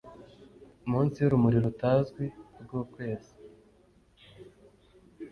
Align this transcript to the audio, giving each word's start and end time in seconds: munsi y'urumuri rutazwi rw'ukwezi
munsi 0.89 1.17
y'urumuri 1.19 1.57
rutazwi 1.65 2.23
rw'ukwezi 2.63 3.33